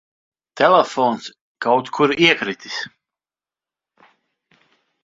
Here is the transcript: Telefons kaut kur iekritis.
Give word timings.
Telefons 0.61 1.23
kaut 1.65 1.87
kur 1.97 2.09
iekritis. 2.25 2.77